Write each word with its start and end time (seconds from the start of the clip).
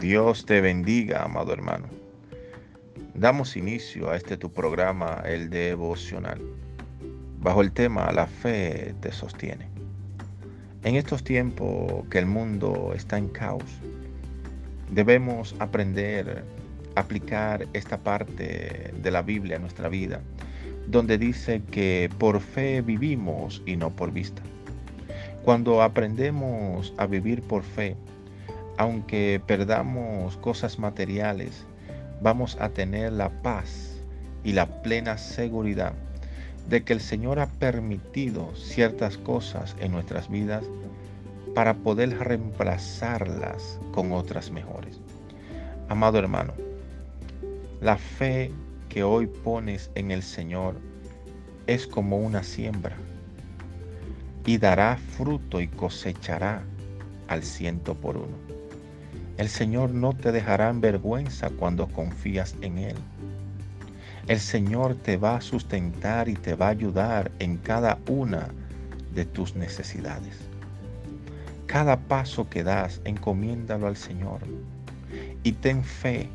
Dios 0.00 0.44
te 0.44 0.60
bendiga, 0.60 1.22
amado 1.22 1.54
hermano. 1.54 1.86
Damos 3.14 3.56
inicio 3.56 4.10
a 4.10 4.16
este 4.16 4.36
tu 4.36 4.52
programa, 4.52 5.22
el 5.24 5.48
devocional, 5.48 6.38
bajo 7.40 7.62
el 7.62 7.72
tema 7.72 8.12
La 8.12 8.26
fe 8.26 8.94
te 9.00 9.10
sostiene. 9.10 9.68
En 10.84 10.96
estos 10.96 11.24
tiempos 11.24 12.04
que 12.10 12.18
el 12.18 12.26
mundo 12.26 12.92
está 12.94 13.16
en 13.16 13.28
caos, 13.28 13.64
debemos 14.90 15.56
aprender 15.60 16.44
a 16.94 17.00
aplicar 17.00 17.66
esta 17.72 17.96
parte 17.96 18.92
de 18.94 19.10
la 19.10 19.22
Biblia 19.22 19.56
a 19.56 19.60
nuestra 19.60 19.88
vida, 19.88 20.20
donde 20.88 21.16
dice 21.16 21.62
que 21.70 22.10
por 22.18 22.40
fe 22.40 22.82
vivimos 22.82 23.62
y 23.64 23.76
no 23.76 23.88
por 23.88 24.12
vista. 24.12 24.42
Cuando 25.42 25.80
aprendemos 25.80 26.92
a 26.98 27.06
vivir 27.06 27.40
por 27.40 27.62
fe, 27.62 27.96
aunque 28.76 29.40
perdamos 29.46 30.36
cosas 30.38 30.78
materiales, 30.78 31.64
vamos 32.20 32.56
a 32.60 32.68
tener 32.68 33.12
la 33.12 33.30
paz 33.42 33.96
y 34.44 34.52
la 34.52 34.82
plena 34.82 35.18
seguridad 35.18 35.92
de 36.68 36.82
que 36.82 36.92
el 36.92 37.00
Señor 37.00 37.38
ha 37.38 37.46
permitido 37.46 38.54
ciertas 38.56 39.16
cosas 39.18 39.76
en 39.80 39.92
nuestras 39.92 40.28
vidas 40.28 40.64
para 41.54 41.74
poder 41.74 42.18
reemplazarlas 42.18 43.78
con 43.92 44.12
otras 44.12 44.50
mejores. 44.50 45.00
Amado 45.88 46.18
hermano, 46.18 46.52
la 47.80 47.96
fe 47.96 48.50
que 48.88 49.04
hoy 49.04 49.26
pones 49.26 49.90
en 49.94 50.10
el 50.10 50.22
Señor 50.22 50.74
es 51.66 51.86
como 51.86 52.18
una 52.18 52.42
siembra 52.42 52.96
y 54.44 54.58
dará 54.58 54.96
fruto 54.96 55.60
y 55.60 55.68
cosechará 55.68 56.62
al 57.28 57.42
ciento 57.42 57.94
por 57.94 58.16
uno. 58.16 58.55
El 59.38 59.50
Señor 59.50 59.90
no 59.90 60.14
te 60.14 60.32
dejará 60.32 60.70
en 60.70 60.80
vergüenza 60.80 61.50
cuando 61.50 61.88
confías 61.88 62.54
en 62.62 62.78
Él. 62.78 62.96
El 64.28 64.40
Señor 64.40 64.94
te 64.94 65.18
va 65.18 65.36
a 65.36 65.40
sustentar 65.42 66.30
y 66.30 66.34
te 66.34 66.54
va 66.54 66.68
a 66.68 66.70
ayudar 66.70 67.30
en 67.38 67.58
cada 67.58 67.98
una 68.08 68.48
de 69.14 69.26
tus 69.26 69.54
necesidades. 69.54 70.38
Cada 71.66 71.98
paso 71.98 72.48
que 72.48 72.64
das, 72.64 73.02
encomiéndalo 73.04 73.86
al 73.86 73.96
Señor 73.96 74.40
y 75.42 75.52
ten 75.52 75.84
fe 75.84 76.30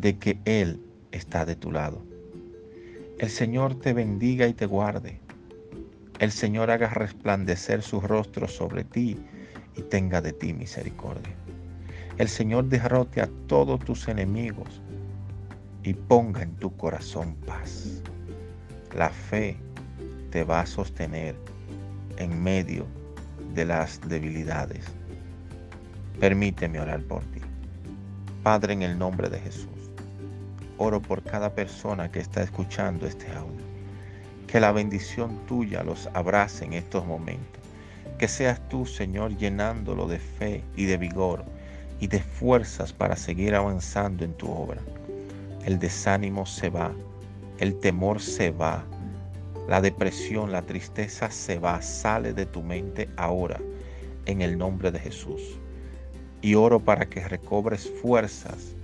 de 0.00 0.16
que 0.16 0.38
Él 0.44 0.80
está 1.10 1.44
de 1.44 1.56
tu 1.56 1.72
lado. 1.72 2.00
El 3.18 3.28
Señor 3.28 3.74
te 3.80 3.92
bendiga 3.92 4.46
y 4.46 4.54
te 4.54 4.66
guarde. 4.66 5.20
El 6.20 6.30
Señor 6.30 6.70
haga 6.70 6.90
resplandecer 6.90 7.82
su 7.82 8.00
rostro 8.00 8.46
sobre 8.46 8.84
ti 8.84 9.18
y 9.76 9.82
tenga 9.82 10.22
de 10.22 10.32
ti 10.32 10.52
misericordia 10.52 11.43
el 12.16 12.28
Señor 12.28 12.66
derrote 12.66 13.20
a 13.20 13.28
todos 13.48 13.80
tus 13.80 14.06
enemigos 14.06 14.80
y 15.82 15.94
ponga 15.94 16.42
en 16.42 16.54
tu 16.56 16.74
corazón 16.76 17.34
paz. 17.46 18.02
La 18.96 19.10
fe 19.10 19.56
te 20.30 20.44
va 20.44 20.60
a 20.60 20.66
sostener 20.66 21.34
en 22.16 22.40
medio 22.40 22.86
de 23.54 23.64
las 23.64 24.00
debilidades. 24.08 24.84
Permíteme 26.20 26.78
orar 26.78 27.02
por 27.02 27.22
ti. 27.24 27.40
Padre, 28.44 28.74
en 28.74 28.82
el 28.82 28.96
nombre 28.96 29.28
de 29.28 29.40
Jesús, 29.40 29.90
oro 30.78 31.02
por 31.02 31.22
cada 31.24 31.52
persona 31.52 32.12
que 32.12 32.20
está 32.20 32.42
escuchando 32.42 33.06
este 33.06 33.26
audio. 33.32 33.64
Que 34.46 34.60
la 34.60 34.70
bendición 34.70 35.44
tuya 35.46 35.82
los 35.82 36.08
abrace 36.14 36.64
en 36.64 36.74
estos 36.74 37.04
momentos. 37.06 37.60
Que 38.18 38.28
seas 38.28 38.60
tú, 38.68 38.86
Señor, 38.86 39.36
llenándolo 39.36 40.06
de 40.06 40.20
fe 40.20 40.62
y 40.76 40.84
de 40.84 40.96
vigor 40.96 41.44
y 42.00 42.06
de 42.06 42.20
fuerzas 42.20 42.92
para 42.92 43.16
seguir 43.16 43.54
avanzando 43.54 44.24
en 44.24 44.34
tu 44.34 44.50
obra. 44.50 44.80
El 45.64 45.78
desánimo 45.78 46.46
se 46.46 46.68
va, 46.68 46.92
el 47.58 47.78
temor 47.80 48.20
se 48.20 48.50
va, 48.50 48.84
la 49.68 49.80
depresión, 49.80 50.52
la 50.52 50.62
tristeza 50.62 51.30
se 51.30 51.58
va, 51.58 51.80
sale 51.80 52.34
de 52.34 52.46
tu 52.46 52.62
mente 52.62 53.08
ahora 53.16 53.60
en 54.26 54.42
el 54.42 54.58
nombre 54.58 54.90
de 54.90 54.98
Jesús. 54.98 55.40
Y 56.42 56.54
oro 56.54 56.80
para 56.80 57.06
que 57.06 57.26
recobres 57.26 57.90
fuerzas 58.02 58.74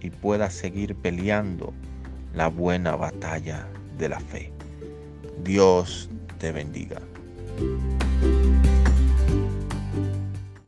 y 0.00 0.10
puedas 0.10 0.54
seguir 0.54 0.94
peleando 0.94 1.72
la 2.34 2.48
buena 2.48 2.94
batalla 2.96 3.66
de 3.98 4.08
la 4.08 4.20
fe. 4.20 4.52
Dios 5.42 6.08
te 6.38 6.52
bendiga. 6.52 7.00